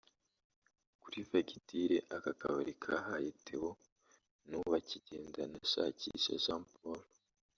Kuri 1.01 1.19
Fagitire 1.29 1.97
aka 2.15 2.31
kabari 2.39 2.73
kahaye 2.83 3.29
Theo 3.45 3.71
n’ubu 4.47 4.69
akigendana 4.79 5.55
ashakisha 5.65 6.41
Jean 6.43 6.63
Paul 6.73 7.01